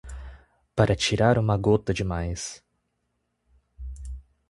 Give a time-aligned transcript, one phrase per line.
[0.75, 2.63] Para tirar uma gota demais